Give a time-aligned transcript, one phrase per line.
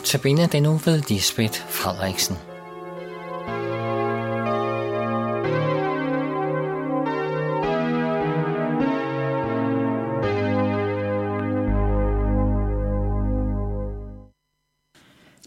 [0.00, 2.36] Notabene den nu ved Lisbeth Frederiksen.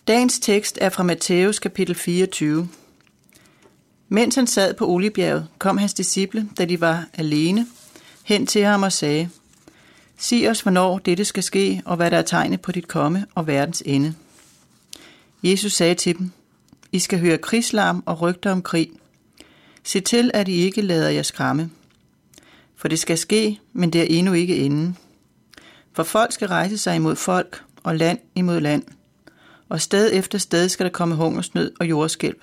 [0.07, 2.70] Dagens tekst er fra Matthæus kapitel 24.
[4.09, 7.67] Mens han sad på Oliebjerget, kom hans disciple, da de var alene,
[8.23, 9.29] hen til ham og sagde,
[10.17, 13.47] Sig os, hvornår dette skal ske, og hvad der er tegnet på dit komme og
[13.47, 14.14] verdens ende.
[15.43, 16.32] Jesus sagde til dem,
[16.92, 18.92] I skal høre krigslarm og rygter om krig.
[19.84, 21.71] Se til, at I ikke lader jer skræmme.
[22.75, 24.98] For det skal ske, men det er endnu ikke enden.
[25.93, 28.84] For folk skal rejse sig imod folk, og land imod land.
[29.70, 32.36] Og sted efter sted skal der komme hungersnød og jordskælv.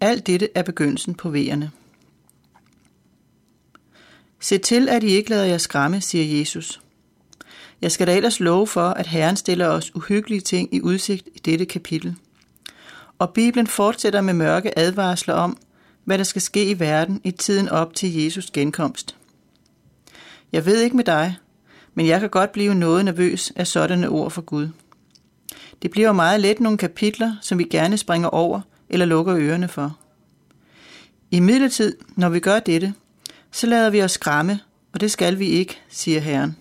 [0.00, 1.70] Alt dette er begyndelsen på vejerne.
[4.40, 6.80] Se til, at I ikke lader jer skræmme, siger Jesus.
[7.82, 11.38] Jeg skal da ellers love for, at Herren stiller os uhyggelige ting i udsigt i
[11.38, 12.16] dette kapitel.
[13.18, 15.56] Og Bibelen fortsætter med mørke advarsler om,
[16.04, 19.16] hvad der skal ske i verden i tiden op til Jesus genkomst.
[20.52, 21.36] Jeg ved ikke med dig,
[21.94, 24.68] men jeg kan godt blive noget nervøs af sådanne ord for Gud.
[25.82, 29.98] Det bliver meget let nogle kapitler, som vi gerne springer over eller lukker ørerne for.
[31.30, 32.94] I midlertid, når vi gør dette,
[33.50, 34.60] så lader vi os skræmme,
[34.92, 36.56] og det skal vi ikke, siger Herren.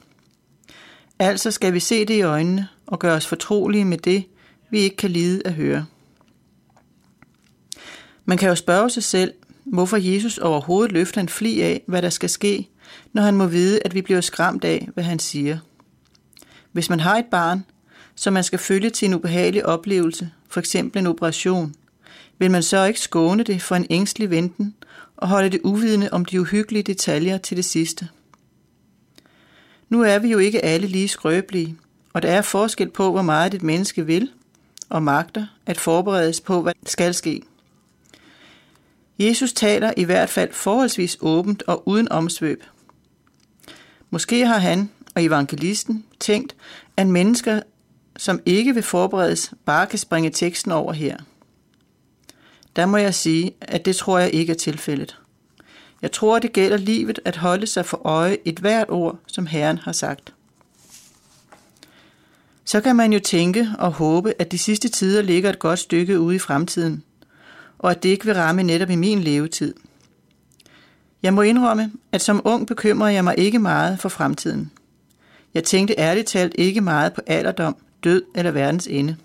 [1.19, 4.25] Altså skal vi se det i øjnene og gøre os fortrolige med det,
[4.69, 5.85] vi ikke kan lide at høre.
[8.25, 9.33] Man kan jo spørge sig selv,
[9.65, 12.69] hvorfor Jesus overhovedet løfter en fli af, hvad der skal ske,
[13.13, 15.57] når han må vide, at vi bliver skræmt af, hvad han siger.
[16.71, 17.65] Hvis man har et barn,
[18.15, 21.75] som man skal følge til en ubehagelig oplevelse, for eksempel en operation,
[22.39, 24.75] vil man så ikke skåne det for en ængstelig venten
[25.17, 28.07] og holde det uvidende om de uhyggelige detaljer til det sidste?
[29.89, 31.77] Nu er vi jo ikke alle lige skrøbelige,
[32.13, 34.31] og der er forskel på, hvor meget et menneske vil
[34.89, 37.41] og magter at forberedes på, hvad skal ske.
[39.19, 42.63] Jesus taler i hvert fald forholdsvis åbent og uden omsvøb.
[44.09, 46.55] Måske har han og evangelisten tænkt,
[46.97, 47.61] at mennesker,
[48.17, 51.17] som ikke vil forberedes, bare kan springe teksten over her.
[52.75, 55.19] Der må jeg sige, at det tror jeg ikke er tilfældet.
[56.01, 59.77] Jeg tror, det gælder livet at holde sig for øje et hvert ord, som Herren
[59.77, 60.33] har sagt.
[62.65, 66.19] Så kan man jo tænke og håbe, at de sidste tider ligger et godt stykke
[66.19, 67.03] ude i fremtiden,
[67.79, 69.73] og at det ikke vil ramme netop i min levetid.
[71.23, 74.71] Jeg må indrømme, at som ung bekymrede jeg mig ikke meget for fremtiden.
[75.53, 79.15] Jeg tænkte ærligt talt ikke meget på alderdom, død eller verdens ende.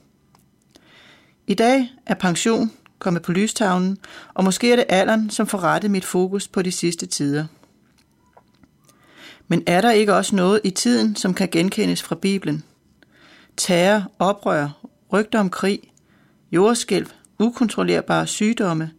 [1.46, 2.70] I dag er pension
[3.02, 3.98] komme på lystavlen,
[4.34, 7.46] og måske er det alderen, som får rettet mit fokus på de sidste tider.
[9.48, 12.64] Men er der ikke også noget i tiden, som kan genkendes fra Bibelen?
[13.56, 14.68] Terror, oprør,
[15.12, 15.80] rygter om krig,
[16.52, 17.06] jordskælv,
[17.38, 18.90] ukontrollerbare sygdomme,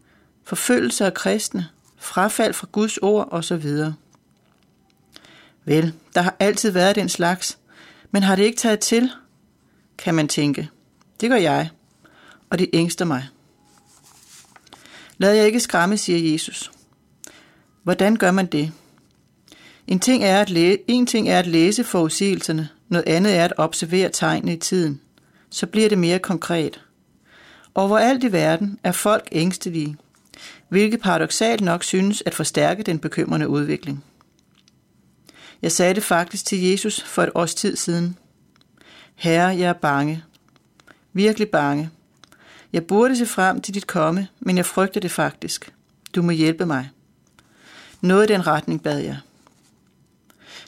[0.43, 3.65] forfølgelse af kristne, frafald fra Guds ord osv.
[5.65, 7.57] Vel, der har altid været den slags,
[8.11, 9.11] men har det ikke taget til,
[9.97, 10.69] kan man tænke.
[11.21, 11.69] Det gør jeg,
[12.49, 13.27] og det ængster mig.
[15.17, 16.71] Lad jeg ikke skræmme, siger Jesus.
[17.83, 18.71] Hvordan gør man det?
[19.87, 23.53] En ting er at, læ- en ting er at læse forudsigelserne, noget andet er at
[23.57, 25.01] observere tegnene i tiden.
[25.49, 26.81] Så bliver det mere konkret.
[27.75, 29.95] Overalt i verden er folk ængstelige,
[30.69, 34.03] hvilket paradoxalt nok synes at forstærke den bekymrende udvikling.
[35.61, 38.17] Jeg sagde det faktisk til Jesus for et års tid siden.
[39.15, 40.23] Herre, jeg er bange.
[41.13, 41.89] Virkelig bange.
[42.73, 45.73] Jeg burde se frem til dit komme, men jeg frygter det faktisk.
[46.15, 46.89] Du må hjælpe mig.
[48.01, 49.17] Noget i den retning bad jeg.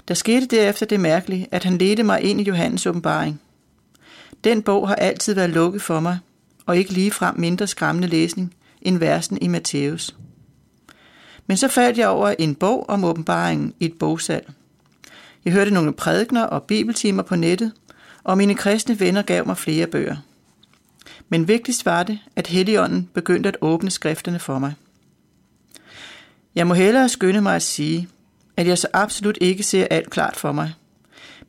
[0.07, 3.41] Der skete derefter det mærkelige, at han ledte mig ind i Johannes åbenbaring.
[4.43, 6.19] Den bog har altid været lukket for mig,
[6.65, 10.15] og ikke lige frem mindre skræmmende læsning end versen i Matthæus.
[11.47, 14.51] Men så faldt jeg over en bog om åbenbaringen i et bogsalg.
[15.45, 17.71] Jeg hørte nogle prædikner og bibeltimer på nettet,
[18.23, 20.15] og mine kristne venner gav mig flere bøger.
[21.29, 24.73] Men vigtigst var det, at Helligånden begyndte at åbne skrifterne for mig.
[26.55, 28.07] Jeg må hellere skynde mig at sige,
[28.57, 30.73] at jeg så absolut ikke ser alt klart for mig.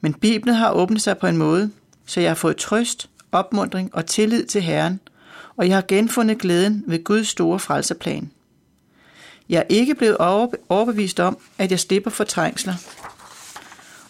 [0.00, 1.70] Men Bibelen har åbnet sig på en måde,
[2.06, 5.00] så jeg har fået trøst, opmundring og tillid til Herren,
[5.56, 8.30] og jeg har genfundet glæden ved Guds store frelserplan.
[9.48, 10.16] Jeg er ikke blevet
[10.68, 12.74] overbevist om, at jeg slipper for trængsler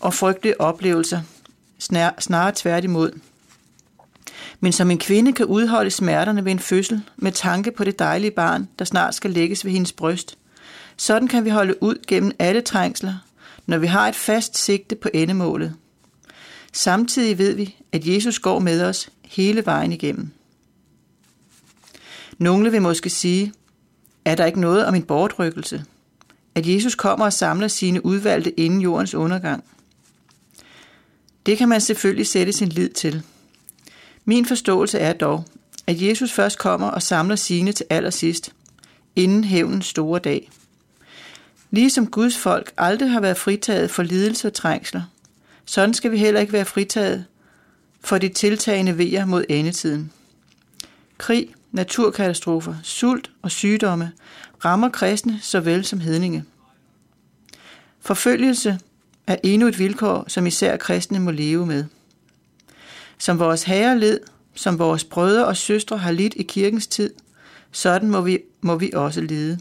[0.00, 1.20] og frygtelige oplevelser,
[2.18, 3.20] snarere tværtimod.
[4.60, 8.30] Men som en kvinde kan udholde smerterne ved en fødsel med tanke på det dejlige
[8.30, 10.38] barn, der snart skal lægges ved hendes bryst,
[10.96, 13.14] sådan kan vi holde ud gennem alle trængsler,
[13.66, 15.74] når vi har et fast sigte på endemålet.
[16.72, 20.30] Samtidig ved vi, at Jesus går med os hele vejen igennem.
[22.38, 23.52] Nogle vil måske sige,
[24.24, 25.84] er der ikke noget om en bortrykkelse?
[26.54, 29.64] At Jesus kommer og samler sine udvalgte inden jordens undergang?
[31.46, 33.22] Det kan man selvfølgelig sætte sin lid til.
[34.28, 35.44] Min forståelse er dog,
[35.86, 38.52] at Jesus først kommer og samler sine til allersidst,
[39.16, 40.50] inden hævnens store dag.
[41.70, 45.02] Ligesom Guds folk aldrig har været fritaget for lidelse og trængsler,
[45.64, 47.24] sådan skal vi heller ikke være fritaget
[48.00, 50.12] for de tiltagende vejer mod endetiden.
[51.18, 54.12] Krig, naturkatastrofer, sult og sygdomme
[54.64, 56.44] rammer kristne såvel som hedninge.
[58.00, 58.78] Forfølgelse
[59.26, 61.84] er endnu et vilkår, som især kristne må leve med.
[63.18, 64.20] Som vores herre led,
[64.54, 67.10] som vores brødre og søstre har lidt i kirkens tid,
[67.72, 69.58] sådan må vi, må vi også lide.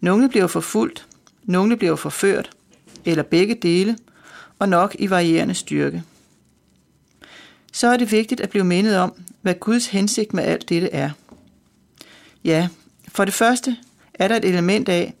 [0.00, 1.06] Nogle bliver forfulgt,
[1.44, 2.50] nogle bliver forført,
[3.04, 3.98] eller begge dele,
[4.58, 6.02] og nok i varierende styrke.
[7.72, 9.12] Så er det vigtigt at blive mindet om,
[9.42, 11.10] hvad Guds hensigt med alt dette er.
[12.44, 12.68] Ja,
[13.08, 13.76] for det første
[14.14, 15.14] er der et element af,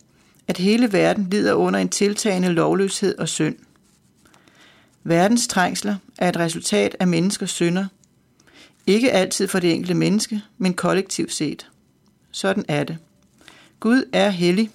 [0.48, 3.56] at hele verden lider under en tiltagende lovløshed og synd.
[5.04, 7.86] Verdens trængsler er et resultat af menneskers synder.
[8.86, 11.66] Ikke altid for det enkelte menneske, men kollektivt set.
[12.30, 12.98] Sådan er det.
[13.80, 14.70] Gud er hellig.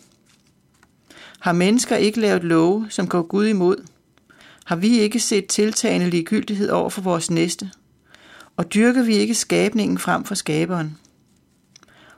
[1.40, 3.88] Har mennesker ikke lavet love, som går Gud imod?
[4.66, 7.72] Har vi ikke set tiltagende ligegyldighed over for vores næste?
[8.58, 10.98] Og dyrker vi ikke skabningen frem for skaberen?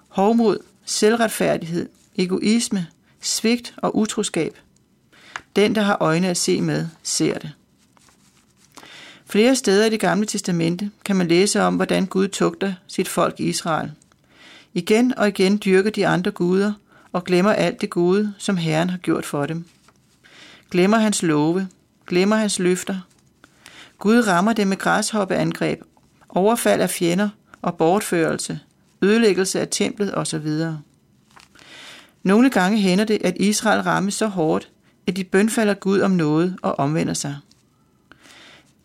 [0.07, 2.87] Hovmod, selvretfærdighed, egoisme,
[3.21, 4.57] svigt og utroskab.
[5.55, 7.53] Den, der har øjne at se med, ser det.
[9.29, 13.39] Flere steder i det gamle testamente kan man læse om, hvordan Gud tugter sit folk
[13.39, 13.91] Israel.
[14.73, 16.73] Igen og igen dyrker de andre guder
[17.11, 19.65] og glemmer alt det gode, som Herren har gjort for dem.
[20.71, 21.67] Glemmer hans love,
[22.07, 22.99] glemmer hans løfter.
[23.99, 25.81] Gud rammer dem med græshoppeangreb,
[26.29, 27.29] overfald af fjender
[27.61, 28.59] og bortførelse,
[29.01, 30.47] ødelæggelse af templet osv.
[32.23, 34.69] Nogle gange hænder det, at Israel rammes så hårdt,
[35.07, 37.35] at de bønfalder Gud om noget og omvender sig.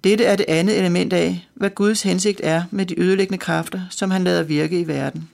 [0.04, 4.10] Dette er det andet element af, hvad Guds hensigt er med de ødelæggende kræfter, som
[4.10, 5.30] han lader virke i verden.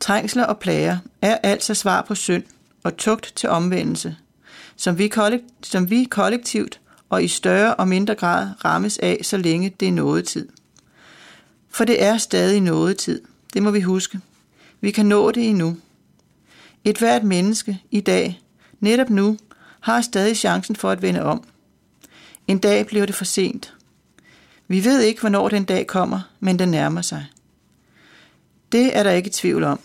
[0.00, 2.44] Trængsler og plager er altså svar på synd
[2.82, 4.16] og tugt til omvendelse,
[4.76, 5.12] som vi,
[5.62, 6.80] som vi kollektivt
[7.10, 10.48] og i større og mindre grad rammes af, så længe det er nådetid.
[11.70, 13.22] For det er stadig nådetid.
[13.54, 14.20] Det må vi huske.
[14.80, 15.76] Vi kan nå det endnu.
[16.84, 18.40] Et hvert menneske i dag,
[18.80, 19.38] netop nu,
[19.80, 21.44] har stadig chancen for at vende om.
[22.48, 23.74] En dag bliver det for sent.
[24.68, 27.26] Vi ved ikke, hvornår den dag kommer, men den nærmer sig.
[28.72, 29.80] Det er der ikke tvivl om.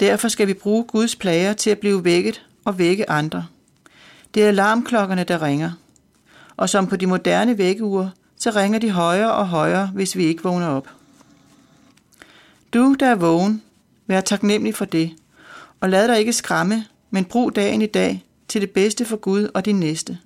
[0.00, 3.46] Derfor skal vi bruge Guds plager til at blive vækket og vække andre.
[4.34, 5.70] Det er alarmklokkerne, der ringer.
[6.56, 10.42] Og som på de moderne vækkeure, så ringer de højere og højere, hvis vi ikke
[10.42, 10.88] vågner op.
[12.74, 13.62] Du, der er vågen,
[14.06, 15.12] vær taknemmelig for det,
[15.80, 19.48] og lad dig ikke skræmme, men brug dagen i dag til det bedste for Gud
[19.54, 20.18] og din næste.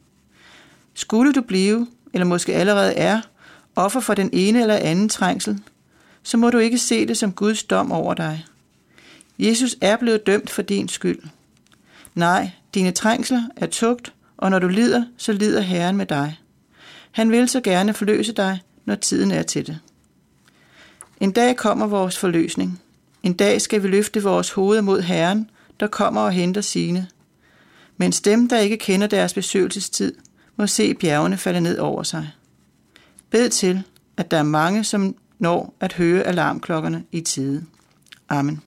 [1.01, 3.21] Skulle du blive, eller måske allerede er,
[3.77, 5.63] offer for den ene eller anden trængsel,
[6.23, 8.45] så må du ikke se det som Guds dom over dig.
[9.39, 11.19] Jesus er blevet dømt for din skyld.
[12.15, 16.41] Nej, dine trængsler er tugt, og når du lider, så lider Herren med dig.
[17.11, 19.79] Han vil så gerne forløse dig, når tiden er til det.
[21.21, 22.81] En dag kommer vores forløsning.
[23.23, 27.07] En dag skal vi løfte vores hoveder mod Herren, der kommer og henter sine.
[27.97, 30.15] Mens dem, der ikke kender deres besøgelsestid,
[30.61, 32.31] må se bjergene falde ned over sig.
[33.31, 33.83] Bed til,
[34.17, 37.65] at der er mange, som når at høre alarmklokkerne i tide.
[38.29, 38.63] Amen.